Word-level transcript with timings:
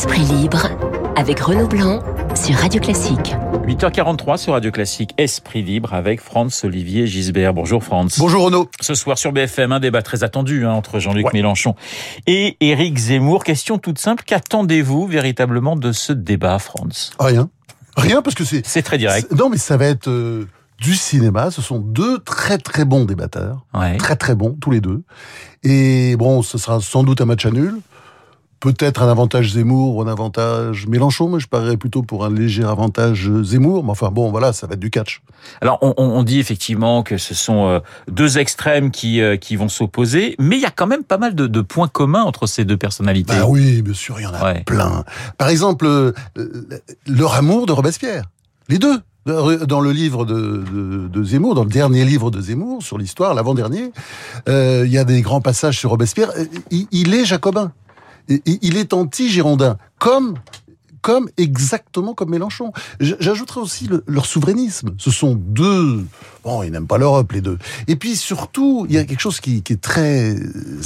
Esprit 0.00 0.22
libre 0.22 0.66
avec 1.14 1.40
Renaud 1.40 1.66
Blanc 1.68 2.02
sur 2.34 2.54
Radio 2.56 2.80
Classique. 2.80 3.34
8h43 3.66 4.38
sur 4.38 4.54
Radio 4.54 4.70
Classique, 4.70 5.10
Esprit 5.18 5.62
libre 5.62 5.92
avec 5.92 6.22
Franz 6.22 6.64
Olivier 6.66 7.06
Gisbert. 7.06 7.52
Bonjour 7.52 7.84
Franz. 7.84 8.16
Bonjour 8.18 8.44
Renaud. 8.46 8.70
Ce 8.80 8.94
soir 8.94 9.18
sur 9.18 9.30
BFM, 9.32 9.72
un 9.72 9.78
débat 9.78 10.00
très 10.00 10.24
attendu 10.24 10.64
hein, 10.64 10.72
entre 10.72 11.00
Jean-Luc 11.00 11.30
Mélenchon 11.34 11.74
et 12.26 12.56
Éric 12.60 12.96
Zemmour. 12.96 13.44
Question 13.44 13.76
toute 13.76 13.98
simple, 13.98 14.24
qu'attendez-vous 14.26 15.06
véritablement 15.06 15.76
de 15.76 15.92
ce 15.92 16.14
débat, 16.14 16.58
Franz? 16.58 17.10
Rien. 17.18 17.50
Rien 17.98 18.22
parce 18.22 18.34
que 18.34 18.44
c'est... 18.44 18.64
C'est 18.64 18.80
très 18.82 18.96
direct. 18.96 19.30
Non 19.32 19.50
mais 19.50 19.58
ça 19.58 19.76
va 19.76 19.84
être... 19.84 20.08
Euh, 20.08 20.48
du 20.78 20.94
cinéma. 20.94 21.50
Ce 21.50 21.60
sont 21.60 21.78
deux 21.78 22.20
très 22.20 22.56
très 22.56 22.86
bons 22.86 23.04
débatteurs, 23.04 23.66
Ouais. 23.74 23.98
très 23.98 24.16
très 24.16 24.34
bons 24.34 24.56
tous 24.58 24.70
les 24.70 24.80
deux. 24.80 25.02
Et 25.62 26.16
bon, 26.16 26.40
ce 26.40 26.56
sera 26.56 26.80
sans 26.80 27.02
doute 27.04 27.20
un 27.20 27.26
match 27.26 27.44
à 27.44 27.50
nul. 27.50 27.74
Peut-être 28.60 29.02
un 29.02 29.08
avantage 29.10 29.52
Zemmour 29.54 29.96
ou 29.96 30.02
un 30.02 30.06
avantage 30.06 30.86
Mélenchon, 30.86 31.30
mais 31.30 31.40
je 31.40 31.48
parierais 31.48 31.78
plutôt 31.78 32.02
pour 32.02 32.26
un 32.26 32.30
léger 32.30 32.62
avantage 32.62 33.30
Zemmour. 33.42 33.82
Mais 33.84 33.90
enfin 33.90 34.10
bon, 34.10 34.30
voilà, 34.30 34.52
ça 34.52 34.66
va 34.66 34.74
être 34.74 34.80
du 34.80 34.90
catch. 34.90 35.22
Alors 35.62 35.78
on, 35.80 36.22
dit 36.22 36.38
effectivement 36.38 37.02
que 37.02 37.16
ce 37.16 37.34
sont 37.34 37.66
euh, 37.68 37.80
deux 38.10 38.36
extrêmes 38.38 38.90
qui, 38.90 39.22
euh, 39.22 39.36
qui 39.38 39.56
vont 39.56 39.70
s'opposer, 39.70 40.36
mais 40.38 40.56
il 40.56 40.62
y 40.62 40.66
a 40.66 40.70
quand 40.70 40.86
même 40.86 41.04
pas 41.04 41.16
mal 41.16 41.34
de, 41.34 41.46
de 41.46 41.60
points 41.62 41.88
communs 41.88 42.22
entre 42.22 42.46
ces 42.46 42.66
deux 42.66 42.76
personnalités. 42.76 43.32
Bah 43.34 43.46
oui, 43.48 43.80
bien 43.80 43.94
sûr, 43.94 44.20
il 44.20 44.24
y 44.24 44.26
en 44.26 44.34
a 44.34 44.44
Ouais. 44.44 44.62
plein. 44.64 45.04
Par 45.38 45.48
exemple, 45.48 45.86
euh, 45.86 46.12
leur 47.06 47.34
amour 47.34 47.64
de 47.64 47.72
Robespierre. 47.72 48.24
Les 48.68 48.78
deux. 48.78 49.00
Dans 49.26 49.80
le 49.82 49.92
livre 49.92 50.24
de, 50.24 50.64
de, 50.72 51.08
de 51.08 51.24
Zemmour, 51.24 51.54
dans 51.54 51.62
le 51.64 51.68
dernier 51.70 52.06
livre 52.06 52.30
de 52.30 52.40
Zemmour 52.40 52.82
sur 52.82 52.96
l'histoire, 52.96 53.34
l'avant-dernier, 53.34 53.92
euh, 54.48 54.82
il 54.86 54.90
y 54.90 54.96
a 54.96 55.04
des 55.04 55.20
grands 55.20 55.42
passages 55.42 55.78
sur 55.78 55.90
Robespierre. 55.90 56.30
Il, 56.70 56.86
il 56.90 57.14
est 57.14 57.26
jacobin. 57.26 57.70
Il 58.46 58.76
est 58.76 58.92
anti-girondin. 58.92 59.76
Comme 59.98 60.34
comme 61.02 61.28
exactement 61.36 62.14
comme 62.14 62.30
Mélenchon. 62.30 62.72
J- 63.00 63.14
J'ajouterais 63.20 63.60
aussi 63.60 63.86
le- 63.86 64.04
leur 64.06 64.26
souverainisme. 64.26 64.90
Ce 64.98 65.10
sont 65.10 65.34
deux. 65.34 66.04
Bon, 66.44 66.62
ils 66.62 66.70
n'aiment 66.72 66.86
pas 66.86 66.96
l'Europe, 66.98 67.32
les 67.32 67.40
deux. 67.42 67.58
Et 67.86 67.96
puis 67.96 68.16
surtout, 68.16 68.86
il 68.88 68.94
y 68.94 68.98
a 68.98 69.04
quelque 69.04 69.20
chose 69.20 69.40
qui, 69.40 69.62
qui 69.62 69.74
est 69.74 69.80
très 69.80 70.36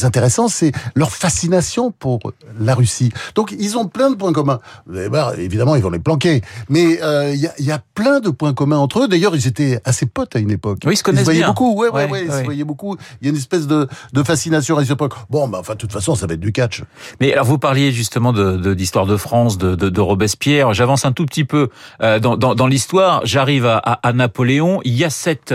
intéressant, 0.03 0.49
c'est 0.49 0.73
leur 0.97 1.13
fascination 1.13 1.93
pour 1.93 2.19
la 2.59 2.75
Russie. 2.75 3.11
Donc, 3.35 3.55
ils 3.59 3.79
ont 3.79 3.87
plein 3.87 4.11
de 4.11 4.17
points 4.17 4.33
communs. 4.33 4.59
Eh 4.93 5.09
ben, 5.09 5.33
évidemment, 5.39 5.77
ils 5.77 5.83
vont 5.83 5.91
les 5.91 5.99
planquer. 6.01 6.43
Mais 6.69 7.01
euh, 7.03 7.33
il 7.33 7.41
y, 7.41 7.47
a, 7.47 7.53
il 7.59 7.65
y 7.67 7.71
a 7.73 7.81
plein 7.95 8.19
de 8.21 8.31
points 8.31 8.53
communs 8.53 8.79
entre 8.79 9.05
eux. 9.05 9.09
D'ailleurs, 9.09 9.37
ils 9.37 9.47
étaient 9.47 9.81
assez 9.85 10.07
potes 10.07 10.35
à 10.35 10.41
une 10.41 10.51
époque. 10.51 10.79
Oui, 10.85 10.95
ils 10.95 10.97
se 10.97 11.03
connaissent 11.05 11.25
voyaient 11.25 11.41
bien. 11.41 11.49
beaucoup. 11.49 11.75
Ouais, 11.75 11.89
ouais, 11.89 12.05
Ouais, 12.05 12.11
ouais, 12.11 12.25
ils 12.27 12.33
se 12.33 12.45
voyaient 12.45 12.65
beaucoup. 12.65 12.97
Il 13.21 13.27
y 13.27 13.29
a 13.29 13.31
une 13.31 13.37
espèce 13.39 13.67
de, 13.69 13.89
de 14.13 14.23
fascination 14.25 14.75
réciproque. 14.77 15.15
Bon, 15.31 15.47
bah, 15.49 15.59
enfin, 15.61 15.75
de 15.75 15.79
toute 15.79 15.93
façon, 15.93 16.15
ça 16.17 16.27
va 16.27 16.35
être 16.35 16.41
du 16.41 16.53
catch. 16.53 16.83
Mais 17.21 17.33
alors 17.33 17.47
vous 17.47 17.59
parliez 17.59 17.93
justement 17.93 18.33
de 18.33 18.57
de- 18.57 18.75
d'histoire 18.75 19.07
de, 19.07 19.17
France, 19.17 19.57
de, 19.59 19.75
de, 19.75 19.89
de 19.89 20.01
Robespierre. 20.05 20.75
J'avance 20.75 21.05
un 21.05 21.13
tout 21.13 21.27
petit 21.27 21.45
peu 21.45 21.69
euh, 22.03 22.19
dans, 22.19 22.67
l'histoire. 22.67 23.21
J'arrive 23.25 23.67
à, 23.67 24.13
Napoléon. 24.13 24.81
Il 24.85 24.95
y 24.95 25.05
a 25.05 25.11
cette 25.11 25.55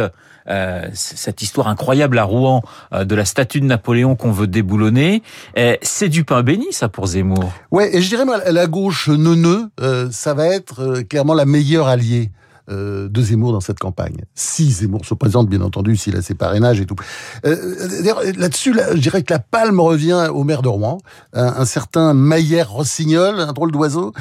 euh, 0.49 0.87
cette 0.93 1.43
histoire 1.43 1.67
incroyable 1.67 2.17
à 2.17 2.23
Rouen 2.23 2.63
euh, 2.91 3.05
de 3.05 3.13
la 3.13 3.25
statue 3.25 3.59
de 3.59 3.65
Napoléon 3.65 4.15
qu'on 4.15 4.31
veut 4.31 4.47
déboulonner. 4.47 5.21
C'est 5.81 6.09
du 6.09 6.23
pain 6.23 6.41
béni 6.41 6.67
ça 6.71 6.89
pour 6.89 7.07
Zemmour. 7.07 7.51
Ouais, 7.71 7.95
et 7.95 8.01
je 8.01 8.09
dirais, 8.09 8.25
la 8.47 8.67
gauche 8.67 9.09
neuneu, 9.09 9.69
euh, 9.79 10.09
ça 10.11 10.33
va 10.33 10.47
être 10.47 11.01
clairement 11.01 11.33
la 11.33 11.45
meilleure 11.45 11.87
alliée 11.87 12.31
de 12.69 13.21
Zemmour 13.21 13.51
dans 13.53 13.59
cette 13.61 13.79
campagne. 13.79 14.17
Si 14.35 14.71
Zemmour 14.71 15.05
se 15.05 15.13
présente, 15.13 15.49
bien 15.49 15.61
entendu, 15.61 15.95
s'il 15.97 16.15
a 16.15 16.21
ses 16.21 16.35
parrainages 16.35 16.79
et 16.79 16.85
tout. 16.85 16.95
Euh, 17.45 17.55
D'ailleurs, 18.01 18.21
là-dessus, 18.37 18.73
là, 18.73 18.95
je 18.95 19.01
dirais 19.01 19.23
que 19.23 19.33
la 19.33 19.39
palme 19.39 19.79
revient 19.79 20.27
au 20.33 20.43
maire 20.43 20.61
de 20.61 20.67
Rouen, 20.67 20.99
un, 21.33 21.45
un 21.45 21.65
certain 21.65 22.13
Maillère 22.13 22.69
Rossignol, 22.71 23.39
un 23.39 23.53
drôle 23.53 23.71
d'oiseau, 23.71 24.13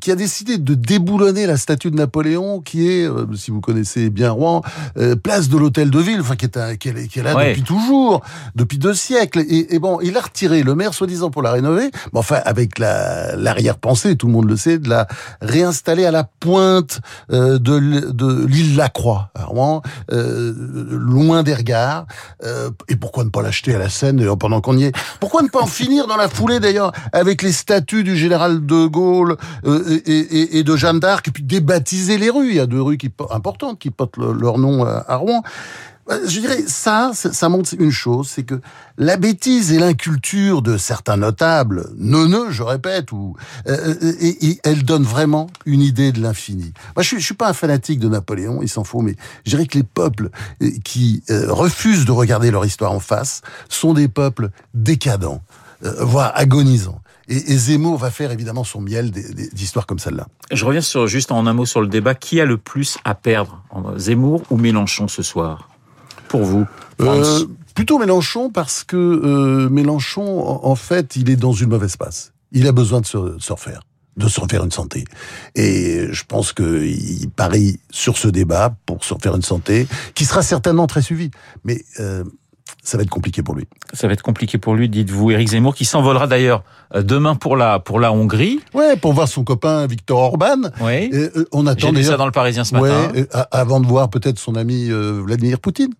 qui 0.00 0.10
a 0.10 0.16
décidé 0.16 0.58
de 0.58 0.74
déboulonner 0.74 1.46
la 1.46 1.56
statue 1.56 1.90
de 1.90 1.96
Napoléon, 1.96 2.60
qui 2.60 2.88
est, 2.88 3.08
euh, 3.08 3.26
si 3.36 3.50
vous 3.50 3.60
connaissez 3.60 4.10
bien 4.10 4.30
Rouen, 4.32 4.62
euh, 4.96 5.14
place 5.16 5.48
de 5.48 5.56
l'hôtel 5.56 5.90
de 5.90 5.98
ville, 6.00 6.20
enfin 6.20 6.34
qui 6.36 6.46
est, 6.46 6.56
un- 6.56 6.76
qui 6.76 6.88
est, 6.88 7.06
qui 7.08 7.20
est 7.20 7.22
là 7.22 7.34
Ouais. 7.36 7.50
depuis 7.50 7.62
toujours, 7.62 8.22
depuis 8.56 8.78
deux 8.78 8.94
siècles. 8.94 9.40
Et, 9.48 9.74
et 9.74 9.78
bon, 9.78 10.00
il 10.02 10.16
a 10.16 10.20
retiré 10.20 10.62
le 10.62 10.74
maire, 10.74 10.94
soi-disant 10.94 11.30
pour 11.30 11.42
la 11.42 11.52
rénover, 11.52 11.90
mais 12.12 12.18
enfin 12.18 12.40
avec 12.44 12.78
la 12.78 13.36
l'arrière-pensée, 13.36 14.16
tout 14.16 14.26
le 14.26 14.32
monde 14.32 14.48
le 14.48 14.56
sait, 14.56 14.78
de 14.78 14.88
la 14.88 15.06
réinstaller 15.40 16.04
à 16.04 16.10
la 16.10 16.24
pointe 16.24 17.00
euh, 17.32 17.58
de, 17.58 17.78
de 17.88 18.46
l'île 18.46 18.76
Lacroix, 18.76 19.30
à 19.34 19.44
Rouen, 19.44 19.82
euh, 20.12 20.52
loin 20.90 21.42
des 21.42 21.54
regards. 21.54 22.06
Euh, 22.44 22.70
et 22.88 22.96
pourquoi 22.96 23.24
ne 23.24 23.30
pas 23.30 23.42
l'acheter 23.42 23.74
à 23.74 23.78
la 23.78 23.88
Seine 23.88 24.20
euh, 24.22 24.36
pendant 24.36 24.60
qu'on 24.60 24.76
y 24.76 24.84
est? 24.84 24.92
Pourquoi 25.20 25.42
ne 25.42 25.48
pas 25.48 25.60
en 25.62 25.66
finir 25.66 26.06
dans 26.06 26.16
la 26.16 26.28
foulée 26.28 26.60
d'ailleurs 26.60 26.92
avec 27.12 27.42
les 27.42 27.52
statues 27.52 28.04
du 28.04 28.16
général 28.16 28.64
de 28.66 28.86
Gaulle 28.86 29.36
euh, 29.64 29.98
et, 30.06 30.18
et- 30.18 30.58
et 30.58 30.62
de 30.62 30.76
Jeanne 30.76 31.00
d'Arc, 31.00 31.28
et 31.28 31.30
puis 31.30 31.42
débaptiser 31.42 32.18
les 32.18 32.30
rues? 32.30 32.48
Il 32.50 32.56
y 32.56 32.60
a 32.60 32.66
deux 32.66 32.82
rues 32.82 32.98
qui, 32.98 33.08
po- 33.08 33.28
importantes 33.30 33.78
qui 33.78 33.90
portent 33.90 34.16
le- 34.16 34.32
leur 34.32 34.58
nom 34.58 34.84
à, 34.84 35.04
à 35.08 35.16
Rouen. 35.16 35.42
Je 36.10 36.40
dirais, 36.40 36.64
ça, 36.66 37.12
ça 37.12 37.48
montre 37.50 37.74
une 37.78 37.90
chose, 37.90 38.28
c'est 38.28 38.42
que 38.42 38.60
la 38.96 39.18
bêtise 39.18 39.72
et 39.72 39.78
l'inculture 39.78 40.62
de 40.62 40.78
certains 40.78 41.18
notables, 41.18 41.90
neuneux, 41.98 42.50
je 42.50 42.62
répète, 42.62 43.12
ou, 43.12 43.36
euh, 43.66 43.94
euh, 44.02 44.12
et, 44.18 44.48
et 44.48 44.60
elle 44.64 44.84
donne 44.84 45.02
vraiment 45.02 45.48
une 45.66 45.82
idée 45.82 46.10
de 46.12 46.22
l'infini. 46.22 46.72
Moi, 46.96 47.02
je 47.02 47.16
je 47.18 47.24
suis 47.24 47.34
pas 47.34 47.50
un 47.50 47.52
fanatique 47.52 48.00
de 48.00 48.08
Napoléon, 48.08 48.60
il 48.62 48.68
s'en 48.68 48.84
faut, 48.84 49.02
mais 49.02 49.16
je 49.44 49.50
dirais 49.50 49.66
que 49.66 49.76
les 49.76 49.84
peuples 49.84 50.30
euh, 50.62 50.70
qui 50.82 51.22
euh, 51.28 51.52
refusent 51.52 52.06
de 52.06 52.12
regarder 52.12 52.50
leur 52.50 52.64
histoire 52.64 52.92
en 52.92 53.00
face 53.00 53.42
sont 53.68 53.92
des 53.92 54.08
peuples 54.08 54.48
décadents, 54.72 55.42
euh, 55.84 56.04
voire 56.04 56.32
agonisants. 56.34 57.02
Et, 57.28 57.52
et 57.52 57.58
Zemmour 57.58 57.98
va 57.98 58.10
faire 58.10 58.32
évidemment 58.32 58.64
son 58.64 58.80
miel 58.80 59.10
d'histoires 59.10 59.84
comme 59.84 59.98
celle-là. 59.98 60.26
Je 60.50 60.64
reviens 60.64 60.80
sur 60.80 61.06
juste 61.06 61.32
en 61.32 61.46
un 61.46 61.52
mot 61.52 61.66
sur 61.66 61.82
le 61.82 61.88
débat. 61.88 62.14
Qui 62.14 62.40
a 62.40 62.46
le 62.46 62.56
plus 62.56 62.96
à 63.04 63.14
perdre, 63.14 63.62
Zemmour 63.98 64.42
ou 64.48 64.56
Mélenchon 64.56 65.08
ce 65.08 65.22
soir? 65.22 65.68
Pour 66.28 66.42
vous, 66.42 66.66
Euh, 67.00 67.44
plutôt 67.74 67.98
Mélenchon 67.98 68.50
parce 68.50 68.84
que 68.84 68.96
euh, 68.96 69.68
Mélenchon, 69.68 70.40
en, 70.46 70.66
en 70.68 70.74
fait, 70.74 71.16
il 71.16 71.30
est 71.30 71.36
dans 71.36 71.52
une 71.52 71.68
mauvaise 71.68 71.96
passe. 71.96 72.32
Il 72.52 72.66
a 72.66 72.72
besoin 72.72 73.00
de 73.00 73.06
se, 73.06 73.36
se 73.38 73.52
refaire, 73.52 73.82
de 74.16 74.26
se 74.28 74.40
refaire 74.40 74.64
une 74.64 74.70
santé. 74.72 75.04
Et 75.54 76.08
je 76.10 76.24
pense 76.26 76.52
qu'il 76.52 77.30
parie 77.36 77.78
sur 77.90 78.18
ce 78.18 78.28
débat 78.28 78.74
pour 78.86 79.04
se 79.04 79.14
refaire 79.14 79.36
une 79.36 79.42
santé, 79.42 79.86
qui 80.14 80.24
sera 80.24 80.42
certainement 80.42 80.86
très 80.86 81.02
suivi. 81.02 81.30
Mais 81.64 81.84
euh, 82.00 82.24
ça 82.82 82.96
va 82.96 83.02
être 83.04 83.10
compliqué 83.10 83.42
pour 83.42 83.54
lui. 83.54 83.66
Ça 83.92 84.06
va 84.06 84.12
être 84.14 84.22
compliqué 84.22 84.58
pour 84.58 84.74
lui, 84.74 84.88
dites-vous. 84.88 85.30
Éric 85.30 85.48
Zemmour 85.50 85.74
qui 85.74 85.84
s'envolera 85.84 86.26
d'ailleurs 86.26 86.64
euh, 86.94 87.02
demain 87.02 87.34
pour 87.36 87.56
la 87.56 87.78
pour 87.78 88.00
la 88.00 88.12
Hongrie. 88.12 88.60
Ouais, 88.74 88.96
pour 88.96 89.12
voir 89.12 89.28
son 89.28 89.44
copain 89.44 89.86
Victor 89.86 90.18
Orban. 90.18 90.70
Oui. 90.80 91.10
Euh, 91.12 91.44
on 91.52 91.64
J'ai 91.64 91.70
attend 91.70 91.92
lu 91.92 92.02
ça 92.02 92.16
dans 92.16 92.26
le 92.26 92.32
Parisien 92.32 92.64
ce 92.64 92.74
Ouais, 92.74 92.90
matin. 92.90 93.12
euh, 93.14 93.26
a- 93.32 93.48
avant 93.60 93.78
de 93.80 93.86
voir 93.86 94.08
peut-être 94.10 94.38
son 94.38 94.56
ami 94.56 94.88
Vladimir 94.90 95.60
Poutine. 95.60 95.92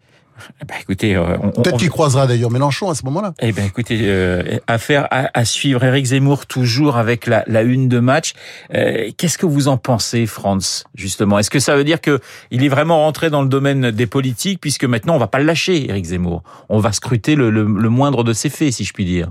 Bah, 0.66 0.74
écoutez, 0.80 1.16
euh, 1.16 1.36
on, 1.42 1.50
Peut-être 1.50 1.78
qu'il 1.78 1.90
croisera 1.90 2.26
d'ailleurs 2.26 2.50
Mélenchon 2.50 2.90
à 2.90 2.94
ce 2.94 3.04
moment-là. 3.04 3.34
Eh 3.40 3.52
ben 3.52 3.64
écoutez, 3.66 4.00
euh, 4.02 4.58
affaire 4.66 5.06
à, 5.10 5.28
à 5.32 5.44
suivre. 5.44 5.82
Éric 5.84 6.06
Zemmour 6.06 6.46
toujours 6.46 6.96
avec 6.96 7.26
la, 7.26 7.44
la 7.46 7.62
une 7.62 7.88
de 7.88 7.98
match. 7.98 8.32
Euh, 8.74 9.10
Qu'est-ce 9.16 9.38
que 9.38 9.46
vous 9.46 9.68
en 9.68 9.76
pensez, 9.76 10.26
Franz 10.26 10.84
Justement, 10.94 11.38
est-ce 11.38 11.50
que 11.50 11.58
ça 11.58 11.76
veut 11.76 11.84
dire 11.84 12.00
que 12.00 12.20
il 12.50 12.64
est 12.64 12.68
vraiment 12.68 12.98
rentré 13.04 13.30
dans 13.30 13.42
le 13.42 13.48
domaine 13.48 13.90
des 13.90 14.06
politiques 14.06 14.60
puisque 14.60 14.84
maintenant 14.84 15.14
on 15.14 15.18
va 15.18 15.26
pas 15.28 15.38
le 15.38 15.44
lâcher, 15.44 15.88
Éric 15.88 16.06
Zemmour. 16.06 16.42
On 16.68 16.78
va 16.78 16.92
scruter 16.92 17.34
le, 17.34 17.50
le, 17.50 17.64
le 17.64 17.88
moindre 17.88 18.24
de 18.24 18.32
ses 18.32 18.48
faits, 18.48 18.72
si 18.72 18.84
je 18.84 18.92
puis 18.92 19.04
dire. 19.04 19.30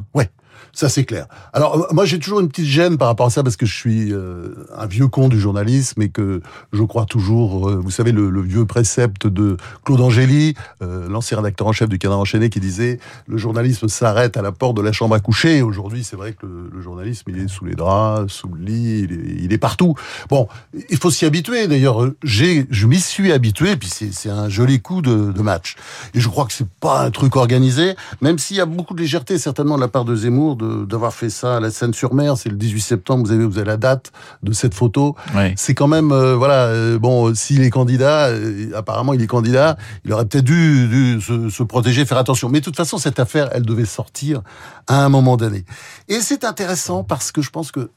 Ça, 0.73 0.89
c'est 0.89 1.05
clair. 1.05 1.27
Alors, 1.53 1.75
euh, 1.75 1.93
moi, 1.93 2.05
j'ai 2.05 2.19
toujours 2.19 2.39
une 2.39 2.49
petite 2.49 2.65
gêne 2.65 2.97
par 2.97 3.07
rapport 3.07 3.25
à 3.25 3.29
ça 3.29 3.43
parce 3.43 3.55
que 3.55 3.65
je 3.65 3.73
suis 3.73 4.13
euh, 4.13 4.49
un 4.75 4.85
vieux 4.85 5.07
con 5.07 5.27
du 5.27 5.39
journalisme 5.39 6.01
et 6.01 6.09
que 6.09 6.41
je 6.71 6.83
crois 6.83 7.05
toujours, 7.05 7.69
euh, 7.69 7.75
vous 7.75 7.91
savez, 7.91 8.11
le, 8.11 8.41
vieux 8.41 8.65
précepte 8.65 9.27
de 9.27 9.57
Claude 9.83 9.99
Angéli, 9.99 10.53
l'ancien 10.79 11.37
rédacteur 11.37 11.67
en 11.67 11.71
chef 11.71 11.89
du 11.89 11.97
Canard 11.97 12.19
enchaîné, 12.19 12.49
qui 12.49 12.59
disait 12.59 12.99
le 13.27 13.37
journalisme 13.37 13.87
s'arrête 13.87 14.37
à 14.37 14.41
la 14.41 14.51
porte 14.51 14.77
de 14.77 14.81
la 14.81 14.91
chambre 14.91 15.15
à 15.15 15.19
coucher. 15.19 15.61
Aujourd'hui, 15.61 16.03
c'est 16.03 16.15
vrai 16.15 16.33
que 16.33 16.45
le, 16.45 16.69
le 16.73 16.81
journalisme, 16.81 17.23
il 17.29 17.39
est 17.39 17.47
sous 17.47 17.65
les 17.65 17.75
draps, 17.75 18.31
sous 18.31 18.47
le 18.47 18.63
lit, 18.63 19.07
il 19.41 19.51
est, 19.51 19.57
partout. 19.57 19.95
Bon, 20.29 20.47
il 20.89 20.97
faut 20.97 21.09
s'y 21.09 21.25
habituer. 21.25 21.67
D'ailleurs, 21.67 22.07
j'ai, 22.23 22.67
je 22.69 22.87
m'y 22.87 22.99
suis 22.99 23.31
habitué, 23.31 23.75
puis 23.75 23.89
c'est, 23.89 24.13
c'est 24.13 24.29
un 24.29 24.49
joli 24.49 24.79
coup 24.79 25.01
de, 25.01 25.31
de 25.31 25.41
match. 25.41 25.75
Et 26.13 26.19
je 26.19 26.29
crois 26.29 26.45
que 26.45 26.53
c'est 26.53 26.69
pas 26.79 27.03
un 27.03 27.11
truc 27.11 27.35
organisé, 27.35 27.95
même 28.21 28.37
s'il 28.37 28.57
y 28.57 28.61
a 28.61 28.65
beaucoup 28.65 28.93
de 28.93 29.01
légèreté 29.01 29.37
certainement 29.37 29.75
de 29.75 29.81
la 29.81 29.87
part 29.87 30.05
de 30.05 30.15
Zemmour 30.15 30.46
d'avoir 30.55 31.13
fait 31.13 31.29
ça 31.29 31.57
à 31.57 31.59
la 31.59 31.71
Seine-sur-Mer. 31.71 32.37
C'est 32.37 32.49
le 32.49 32.55
18 32.55 32.81
septembre, 32.81 33.25
vous 33.25 33.31
avez, 33.31 33.45
vous 33.45 33.57
avez 33.57 33.67
la 33.67 33.77
date 33.77 34.11
de 34.43 34.53
cette 34.53 34.73
photo. 34.73 35.15
C'est 35.55 35.73
quand 35.73 35.87
même, 35.87 36.11
euh, 36.11 36.35
voilà, 36.35 36.65
euh, 36.65 36.99
bon, 36.99 37.29
euh, 37.29 37.35
s'il 37.35 37.63
est 37.63 37.69
candidat, 37.69 38.27
euh, 38.27 38.71
apparemment 38.75 39.13
il 39.13 39.21
est 39.21 39.27
candidat, 39.27 39.77
il 40.05 40.13
aurait 40.13 40.25
peut-être 40.25 40.45
dû, 40.45 40.87
dû 40.87 41.21
se, 41.21 41.49
se 41.49 41.63
protéger, 41.63 42.05
faire 42.05 42.17
attention. 42.17 42.49
Mais 42.49 42.59
de 42.59 42.65
toute 42.65 42.75
façon, 42.75 42.97
cette 42.97 43.19
affaire, 43.19 43.49
elle 43.53 43.65
devait 43.65 43.85
sortir 43.85 44.41
à 44.87 45.03
un 45.03 45.09
moment 45.09 45.37
donné. 45.37 45.65
Et 46.07 46.21
c'est 46.21 46.43
intéressant 46.43 47.03
parce 47.03 47.31
que 47.31 47.41
je 47.41 47.49
pense 47.49 47.71
que 47.71 47.89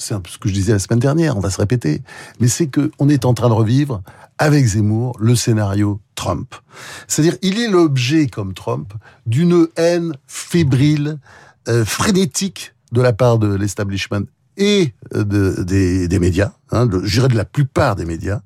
c'est 0.00 0.14
un 0.14 0.20
peu 0.20 0.30
ce 0.30 0.38
que 0.38 0.48
je 0.48 0.54
disais 0.54 0.72
la 0.72 0.78
semaine 0.78 0.98
dernière, 0.98 1.36
on 1.36 1.40
va 1.40 1.50
se 1.50 1.58
répéter, 1.58 2.02
mais 2.40 2.48
c'est 2.48 2.68
que 2.68 2.90
on 2.98 3.08
est 3.08 3.24
en 3.24 3.34
train 3.34 3.48
de 3.48 3.54
revivre 3.54 4.02
avec 4.38 4.64
Zemmour 4.64 5.16
le 5.20 5.34
scénario 5.34 6.00
Trump. 6.14 6.54
C'est-à-dire, 7.06 7.36
il 7.42 7.60
est 7.60 7.68
l'objet, 7.68 8.26
comme 8.26 8.54
Trump, 8.54 8.94
d'une 9.26 9.68
haine 9.76 10.14
fébrile, 10.26 11.18
euh, 11.68 11.84
frénétique 11.84 12.74
de 12.92 13.00
la 13.00 13.12
part 13.12 13.38
de 13.38 13.54
l'establishment 13.54 14.26
et 14.56 14.94
de, 15.14 15.62
des, 15.62 16.18
médias, 16.18 16.52
hein, 16.70 16.86
de, 16.86 17.02
je 17.04 17.12
dirais 17.14 17.28
de 17.28 17.36
la 17.36 17.44
plupart 17.44 17.96
des 17.96 18.04
médias, 18.04 18.40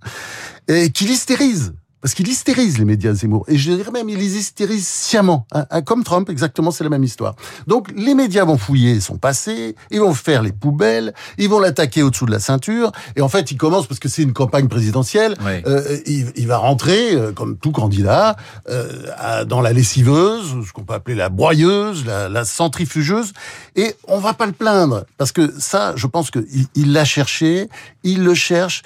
qui 0.69 1.05
l'hystérise 1.05 1.75
parce 2.05 2.12
qu'il 2.12 2.29
hystérise 2.29 2.77
les 2.77 2.85
médias 2.85 3.15
Zemmour. 3.15 3.47
Et 3.49 3.56
je 3.56 3.73
dirais 3.73 3.91
même, 3.91 4.11
il 4.11 4.19
les 4.19 4.37
hystérise 4.37 4.87
sciemment. 4.87 5.47
Hein, 5.53 5.65
hein, 5.71 5.81
comme 5.81 6.05
Trump, 6.05 6.29
exactement, 6.29 6.71
c'est 6.71 6.85
la 6.85 6.91
même 6.91 7.03
histoire. 7.03 7.35
Donc, 7.67 7.91
les 7.97 8.15
médias 8.15 8.45
vont 8.45 8.59
fouiller 8.59 9.01
son 9.01 9.17
passé, 9.17 9.75
ils 9.91 10.01
vont 10.01 10.12
faire 10.12 10.43
les 10.43 10.53
poubelles, 10.53 11.15
ils 11.39 11.49
vont 11.49 11.61
l'attaquer 11.61 12.03
au-dessous 12.03 12.27
de 12.27 12.31
la 12.31 12.41
ceinture. 12.41 12.93
Et 13.17 13.23
en 13.23 13.31
fait, 13.31 13.51
il 13.53 13.56
commence, 13.56 13.87
parce 13.87 14.01
que 14.01 14.11
c'est 14.11 14.21
une 14.21 14.35
campagne 14.35 14.69
présidentielle, 14.69 15.35
euh, 15.47 15.97
il, 16.05 16.31
il, 16.37 16.47
va 16.47 16.59
rentrer, 16.59 17.15
euh, 17.15 17.33
comme 17.33 17.56
tout 17.56 17.73
candidat, 17.73 18.37
euh, 18.69 19.47
dans 19.47 19.62
la 19.62 19.73
lessiveuse, 19.73 20.56
ce 20.62 20.73
qu'on 20.75 20.85
peut 20.85 20.93
appeler 20.93 21.17
la 21.17 21.31
broyeuse, 21.31 22.05
la, 22.05 22.29
la, 22.29 22.45
centrifugeuse. 22.45 23.33
Et 23.77 23.95
on 24.09 24.19
va 24.19 24.35
pas 24.35 24.45
le 24.45 24.53
plaindre, 24.53 25.06
parce 25.17 25.33
que 25.33 25.51
ça, 25.59 25.95
je 25.97 26.06
pense 26.06 26.31
qu'il 26.31 26.93
l'a 26.93 27.06
cherché, 27.06 27.71
il 28.03 28.25
le 28.25 28.35
cherche, 28.35 28.83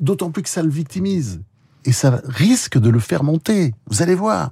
d'autant 0.00 0.30
plus 0.30 0.42
que 0.42 0.48
ça 0.48 0.62
le 0.62 0.70
victimise 0.70 1.40
et 1.84 1.92
ça 1.92 2.20
risque 2.24 2.78
de 2.78 2.90
le 2.90 3.00
faire 3.00 3.24
monter. 3.24 3.74
Vous 3.88 4.02
allez 4.02 4.14
voir. 4.14 4.50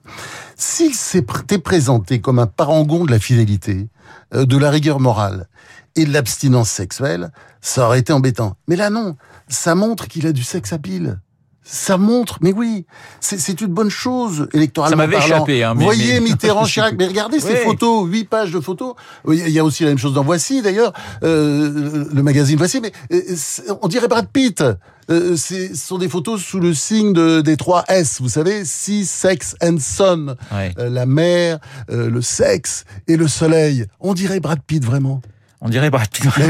S'il 0.57 0.95
s'était 0.95 1.59
présenté 1.59 2.21
comme 2.21 2.39
un 2.39 2.47
parangon 2.47 3.05
de 3.05 3.11
la 3.11 3.19
fidélité, 3.19 3.89
euh, 4.35 4.45
de 4.45 4.57
la 4.57 4.71
rigueur 4.71 5.01
morale 5.01 5.49
et 5.97 6.05
de 6.05 6.13
l'abstinence 6.13 6.71
sexuelle, 6.71 7.33
ça 7.61 7.87
aurait 7.87 8.01
été 8.01 8.13
embêtant. 8.13 8.57
Mais 8.69 8.77
là, 8.77 8.91
non. 8.91 9.17
Ça 9.49 9.75
montre 9.75 10.09
qu'il 10.09 10.27
a 10.27 10.33
du 10.33 10.43
sexe 10.43 10.73
à 10.73 10.79
pile. 10.79 11.21
Ça 11.65 11.97
montre, 11.97 12.39
mais 12.41 12.53
oui, 12.53 12.87
c'est 13.21 13.61
une 13.61 13.73
bonne 13.73 13.89
chose 13.89 14.49
électoralement 14.53 15.03
Ça 15.03 15.07
m'avait 15.07 15.25
échappé. 15.25 15.63
Hein, 15.63 15.75
Vous 15.75 15.83
voyez 15.83 16.19
Mitterrand, 16.21 16.65
Chirac, 16.67 16.95
mais 16.99 17.07
regardez 17.07 17.39
ces 17.39 17.57
photos, 17.57 18.09
huit 18.09 18.25
pages 18.25 18.51
de 18.51 18.61
photos. 18.61 18.95
Il 19.29 19.49
y 19.49 19.59
a 19.59 19.65
aussi 19.65 19.85
la 19.85 19.91
même 19.91 19.99
chose 19.99 20.15
dans 20.15 20.25
Voici, 20.25 20.63
d'ailleurs, 20.63 20.93
euh, 21.23 22.05
le 22.13 22.23
magazine 22.23 22.57
Voici, 22.57 22.81
mais 22.81 22.93
euh, 23.13 23.21
on 23.81 23.89
dirait 23.89 24.09
Brad 24.09 24.29
Pitt. 24.29 24.63
Euh, 25.11 25.37
ce 25.37 25.75
sont 25.75 25.99
des 25.99 26.09
photos 26.09 26.43
sous 26.43 26.61
le 26.61 26.75
signe 26.75 27.13
de, 27.13 27.41
des 27.41 27.57
trois 27.57 27.85
S, 27.89 28.21
vous 28.21 28.29
savez, 28.29 28.65
Sea, 28.65 29.05
Sex 29.05 29.57
and 29.63 29.79
Sun. 29.79 30.37
Euh, 30.53 30.89
la 30.89 31.07
mer, 31.07 31.59
euh, 31.91 32.09
le 32.09 32.23
sexe 32.23 32.85
et 33.09 33.17
le 33.17 33.29
soleil. 33.29 33.87
On 34.01 34.15
dirait 34.15 34.41
Brad 34.41 34.61
Pitt, 34.67 34.85
vraiment. 34.85 35.21
On 35.65 35.69
dirait. 35.69 35.91
Ben 35.91 36.01